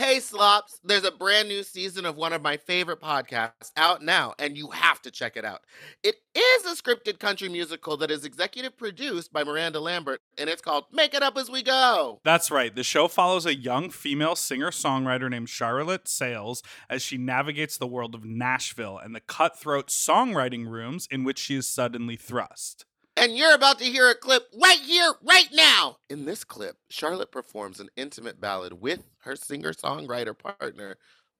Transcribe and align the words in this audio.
Hey, 0.00 0.18
Slops, 0.18 0.80
there's 0.82 1.04
a 1.04 1.10
brand 1.10 1.48
new 1.48 1.62
season 1.62 2.06
of 2.06 2.16
one 2.16 2.32
of 2.32 2.40
my 2.40 2.56
favorite 2.56 3.02
podcasts 3.02 3.70
out 3.76 4.02
now, 4.02 4.32
and 4.38 4.56
you 4.56 4.70
have 4.70 5.02
to 5.02 5.10
check 5.10 5.36
it 5.36 5.44
out. 5.44 5.60
It 6.02 6.14
is 6.34 6.64
a 6.64 6.74
scripted 6.74 7.18
country 7.18 7.50
musical 7.50 7.98
that 7.98 8.10
is 8.10 8.24
executive 8.24 8.78
produced 8.78 9.30
by 9.30 9.44
Miranda 9.44 9.78
Lambert, 9.78 10.22
and 10.38 10.48
it's 10.48 10.62
called 10.62 10.84
Make 10.90 11.12
It 11.12 11.22
Up 11.22 11.36
As 11.36 11.50
We 11.50 11.62
Go. 11.62 12.18
That's 12.24 12.50
right. 12.50 12.74
The 12.74 12.82
show 12.82 13.08
follows 13.08 13.44
a 13.44 13.54
young 13.54 13.90
female 13.90 14.36
singer 14.36 14.70
songwriter 14.70 15.28
named 15.28 15.50
Charlotte 15.50 16.08
Sales 16.08 16.62
as 16.88 17.02
she 17.02 17.18
navigates 17.18 17.76
the 17.76 17.86
world 17.86 18.14
of 18.14 18.24
Nashville 18.24 18.96
and 18.96 19.14
the 19.14 19.20
cutthroat 19.20 19.88
songwriting 19.88 20.66
rooms 20.66 21.08
in 21.10 21.24
which 21.24 21.38
she 21.38 21.56
is 21.56 21.68
suddenly 21.68 22.16
thrust. 22.16 22.86
And 23.20 23.36
you're 23.36 23.54
about 23.54 23.78
to 23.80 23.84
hear 23.84 24.08
a 24.08 24.14
clip 24.14 24.44
right 24.58 24.78
here, 24.78 25.12
right 25.22 25.48
now. 25.52 25.98
In 26.08 26.24
this 26.24 26.42
clip, 26.42 26.78
Charlotte 26.88 27.30
performs 27.30 27.78
an 27.78 27.90
intimate 27.94 28.40
ballad 28.40 28.80
with 28.80 29.10
her 29.24 29.36
singer 29.36 29.74
songwriter 29.74 30.36
partner, 30.36 30.96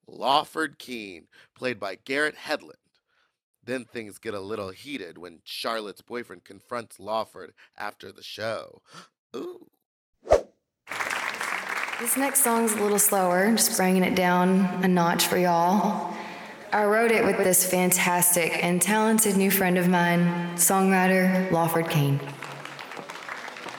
Lawford 0.07 0.79
Keene, 0.79 1.29
played 1.57 1.81
by 1.81 1.97
Garrett 2.05 2.37
Hedlund. 2.37 2.75
Then 3.65 3.87
things 3.87 4.19
get 4.19 4.35
a 4.35 4.41
little 4.41 4.69
heated 4.69 5.17
when 5.17 5.41
Charlotte's 5.43 6.03
boyfriend 6.03 6.45
confronts 6.45 7.01
Lawford 7.01 7.55
after 7.79 8.13
the 8.13 8.23
show. 8.23 8.83
Ooh. 9.35 9.67
This 11.99 12.17
next 12.19 12.45
song's 12.45 12.75
a 12.75 12.83
little 12.83 12.99
slower, 12.99 13.51
just 13.53 13.75
bringing 13.79 14.03
it 14.03 14.15
down 14.15 14.67
a 14.85 14.89
notch 14.89 15.27
for 15.27 15.39
y'all. 15.39 16.15
I 16.73 16.85
wrote 16.85 17.11
it 17.11 17.25
with 17.25 17.37
this 17.39 17.69
fantastic 17.69 18.63
and 18.63 18.81
talented 18.81 19.37
new 19.37 19.51
friend 19.51 19.77
of 19.77 19.89
mine, 19.89 20.55
songwriter 20.55 21.51
Lawford 21.51 21.91
Kane. 21.91 22.21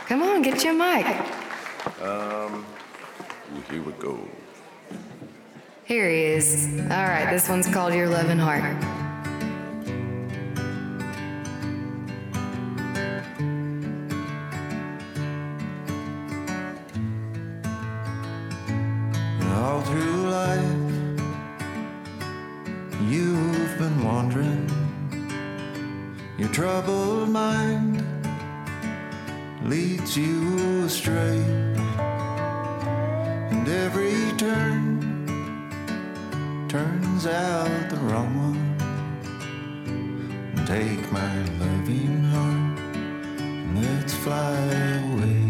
Come 0.08 0.22
on, 0.22 0.42
get 0.42 0.62
your 0.62 0.74
mic. 0.74 1.06
Um, 2.02 2.66
here 3.70 3.82
we 3.82 3.94
go. 3.94 4.20
Here 5.86 6.10
he 6.10 6.24
is. 6.24 6.82
All 6.82 7.06
right, 7.08 7.30
this 7.32 7.48
one's 7.48 7.66
called 7.68 7.94
Your 7.94 8.10
Loving 8.10 8.38
Heart. 8.38 8.76
All 19.54 19.82
through 19.82 20.30
life, 20.30 20.81
Your 26.42 26.50
troubled 26.50 27.30
mind 27.30 28.04
leads 29.62 30.18
you 30.18 30.84
astray, 30.86 31.38
and 33.52 33.68
every 33.70 34.36
turn 34.40 35.28
turns 36.68 37.28
out 37.28 37.90
the 37.92 37.98
wrong 37.98 38.34
one. 38.48 38.76
Take 40.66 41.12
my 41.12 41.44
loving 41.60 42.24
heart, 42.24 42.80
and 43.40 43.80
let's 43.80 44.16
fly 44.16 44.58
away. 45.14 45.41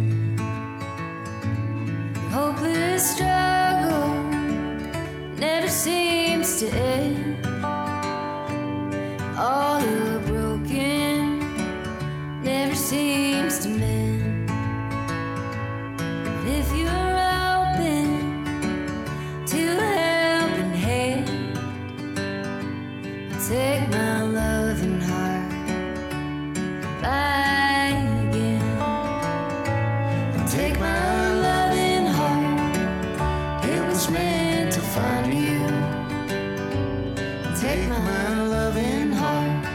My 38.31 38.43
loving 38.43 39.11
heart, 39.11 39.65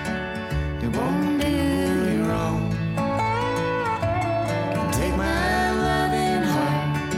won't 0.89 1.43
do 1.43 1.47
you 1.47 2.25
wrong. 2.25 2.63
Take 4.93 5.15
my 5.15 5.73
loving 5.89 6.43
heart, 6.53 7.15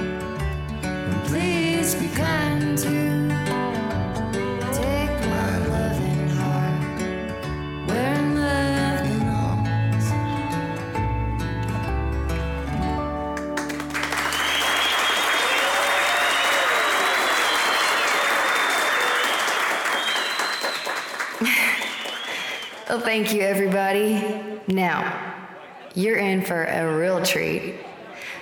and 0.82 1.24
please 1.28 1.94
be 1.94 2.08
kind 2.08 2.57
Well, 21.40 23.00
thank 23.00 23.32
you, 23.32 23.42
everybody. 23.42 24.60
Now, 24.66 25.46
you're 25.94 26.16
in 26.16 26.42
for 26.42 26.64
a 26.64 26.96
real 26.96 27.22
treat. 27.22 27.74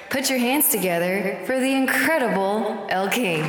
Put 0.09 0.31
your 0.31 0.39
hands 0.39 0.71
together 0.71 1.43
for 1.47 1.59
the 1.59 1.75
incredible 1.75 2.87
El 2.89 3.11
King. 3.11 3.43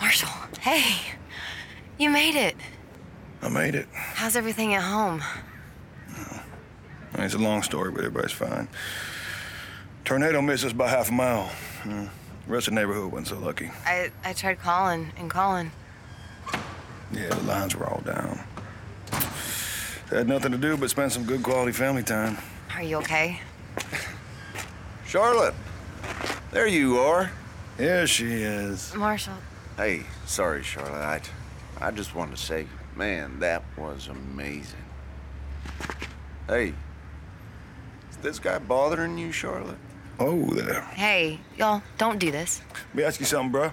Marshall, 0.00 0.28
hey, 0.60 0.96
you 1.96 2.10
made 2.10 2.34
it. 2.34 2.56
I 3.40 3.48
made 3.48 3.74
it. 3.74 3.86
How's 3.92 4.36
everything 4.36 4.74
at 4.74 4.82
home? 4.82 5.22
It's 7.14 7.34
a 7.34 7.38
long 7.38 7.62
story, 7.62 7.90
but 7.90 8.04
everybody's 8.04 8.32
fine. 8.32 8.68
Tornado 10.04 10.40
missed 10.40 10.64
us 10.64 10.72
by 10.72 10.88
half 10.88 11.10
a 11.10 11.12
mile. 11.12 11.50
Mm. 11.82 12.08
The 12.46 12.52
rest 12.52 12.68
of 12.68 12.74
the 12.74 12.80
neighborhood 12.80 13.12
wasn't 13.12 13.28
so 13.28 13.38
lucky. 13.38 13.70
I, 13.84 14.10
I 14.24 14.32
tried 14.32 14.58
calling 14.58 15.12
and 15.18 15.30
calling. 15.30 15.70
Yeah, 17.12 17.28
the 17.28 17.42
lines 17.42 17.76
were 17.76 17.86
all 17.86 18.00
down. 18.00 18.40
Had 20.10 20.28
nothing 20.28 20.52
to 20.52 20.58
do 20.58 20.76
but 20.76 20.88
spend 20.90 21.12
some 21.12 21.24
good 21.24 21.42
quality 21.42 21.72
family 21.72 22.02
time. 22.02 22.38
Are 22.74 22.82
you 22.82 22.96
okay? 22.98 23.40
Charlotte, 25.06 25.54
there 26.52 26.66
you 26.66 26.98
are. 26.98 27.30
Here 27.76 28.06
she 28.06 28.42
is. 28.42 28.94
Marshall, 28.94 29.34
Hey, 29.76 30.02
sorry, 30.26 30.64
Charlotte. 30.64 31.30
I, 31.80 31.86
I 31.86 31.90
just 31.92 32.14
wanted 32.14 32.36
to 32.36 32.42
say, 32.42 32.66
man, 32.96 33.38
that 33.38 33.62
was 33.76 34.08
amazing. 34.08 34.84
Hey, 36.48 36.68
is 36.68 36.74
this 38.22 38.38
guy 38.38 38.58
bothering 38.58 39.18
you, 39.18 39.32
Charlotte? 39.32 39.78
Oh, 40.20 40.46
there. 40.46 40.82
hey, 40.94 41.38
y'all, 41.56 41.80
don't 41.96 42.18
do 42.18 42.32
this. 42.32 42.60
Let 42.88 42.94
me 42.94 43.02
ask 43.04 43.20
you 43.20 43.26
something, 43.26 43.52
bruh. 43.60 43.72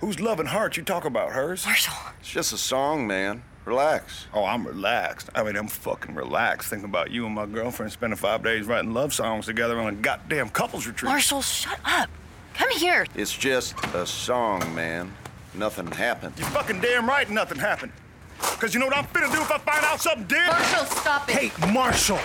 Whose 0.00 0.20
loving 0.20 0.46
heart 0.46 0.76
you 0.78 0.82
talk 0.82 1.04
about? 1.04 1.32
Hers? 1.32 1.66
Marshall, 1.66 1.94
It's 2.20 2.30
just 2.30 2.52
a 2.54 2.56
song, 2.58 3.06
man. 3.06 3.42
Relax. 3.66 4.26
Oh, 4.32 4.44
I'm 4.44 4.66
relaxed. 4.66 5.28
I 5.34 5.42
mean, 5.42 5.54
I'm 5.54 5.68
fucking 5.68 6.14
relaxed 6.14 6.70
thinking 6.70 6.88
about 6.88 7.10
you 7.10 7.26
and 7.26 7.34
my 7.34 7.46
girlfriend 7.46 7.92
spending 7.92 8.16
five 8.16 8.42
days 8.42 8.66
writing 8.66 8.94
love 8.94 9.12
songs 9.12 9.46
together 9.46 9.78
on 9.78 9.86
a 9.86 9.92
goddamn 9.96 10.48
couples 10.48 10.86
retreat. 10.86 11.10
Marshall, 11.10 11.42
shut 11.42 11.78
up. 11.84 12.08
Come 12.54 12.70
here. 12.70 13.06
It's 13.14 13.36
just 13.36 13.74
a 13.94 14.06
song, 14.06 14.74
man. 14.74 15.12
Nothing 15.54 15.86
happened. 15.88 16.34
You 16.38 16.44
fucking 16.46 16.80
damn 16.80 17.06
right 17.06 17.28
nothing 17.30 17.58
happened. 17.58 17.92
Cause 18.38 18.74
you 18.74 18.80
know 18.80 18.86
what 18.86 18.96
I'm 18.96 19.04
finna 19.04 19.30
do 19.32 19.40
if 19.40 19.50
I 19.50 19.58
find 19.58 19.84
out 19.84 20.00
something 20.00 20.24
did? 20.24 20.46
Marshall, 20.46 20.84
stop 20.86 21.28
it. 21.28 21.34
Hey, 21.50 21.72
Marshall! 21.72 22.18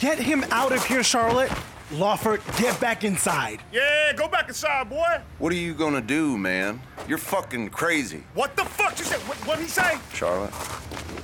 Get 0.00 0.18
him 0.18 0.44
out 0.50 0.72
of 0.72 0.84
here, 0.84 1.02
Charlotte. 1.02 1.50
Lawford, 1.92 2.40
get 2.56 2.80
back 2.80 3.04
inside. 3.04 3.60
Yeah, 3.70 4.12
go 4.14 4.26
back 4.26 4.48
inside, 4.48 4.88
boy. 4.88 5.20
What 5.38 5.52
are 5.52 5.56
you 5.56 5.74
gonna 5.74 6.00
do, 6.00 6.38
man? 6.38 6.80
You're 7.06 7.18
fucking 7.18 7.68
crazy. 7.68 8.24
What 8.34 8.56
the 8.56 8.64
fuck 8.64 8.98
you 8.98 9.04
said? 9.04 9.18
What, 9.28 9.36
what'd 9.46 9.62
he 9.62 9.68
say? 9.68 9.98
Charlotte, 10.14 10.52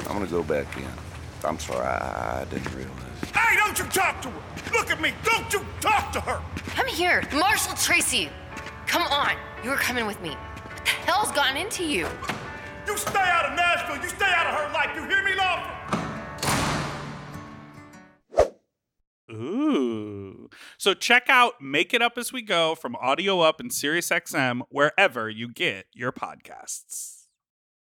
I'm 0.06 0.12
gonna 0.12 0.26
go 0.26 0.42
back 0.42 0.76
in. 0.76 0.84
I'm 1.44 1.58
sorry, 1.58 1.86
I, 1.86 2.42
I 2.42 2.44
didn't 2.44 2.74
realize. 2.74 2.94
Hey, 3.34 3.56
don't 3.56 3.78
you 3.78 3.84
talk 3.86 4.20
to 4.22 4.28
her. 4.28 4.72
Look 4.72 4.90
at 4.90 5.00
me. 5.00 5.12
Don't 5.24 5.50
you 5.52 5.64
talk 5.80 6.12
to 6.12 6.20
her. 6.20 6.42
Come 6.74 6.86
here. 6.86 7.22
Marshall 7.32 7.74
Tracy. 7.76 8.28
Come 8.86 9.02
on. 9.02 9.36
You 9.64 9.70
were 9.70 9.76
coming 9.76 10.06
with 10.06 10.20
me. 10.20 10.30
What 10.30 10.84
the 10.84 10.90
hell's 10.90 11.32
gotten 11.32 11.56
into 11.56 11.84
you? 11.84 12.06
You 12.86 12.96
stay 12.96 13.18
out 13.18 13.46
of 13.46 13.56
Nashville. 13.56 14.02
You 14.02 14.08
stay 14.08 14.26
out 14.26 14.46
of 14.46 14.54
her 14.54 14.72
life. 14.74 14.90
You 14.94 15.04
hear 15.04 15.24
me, 15.24 15.34
Lawford? 15.34 16.07
So 20.78 20.94
check 20.94 21.24
out 21.28 21.60
Make 21.60 21.92
It 21.92 22.00
Up 22.00 22.16
As 22.16 22.32
We 22.32 22.40
Go 22.40 22.76
from 22.76 22.94
Audio 22.94 23.40
Up 23.40 23.58
and 23.58 23.68
SiriusXM 23.68 24.62
wherever 24.70 25.28
you 25.28 25.48
get 25.48 25.86
your 25.92 26.12
podcasts. 26.12 27.17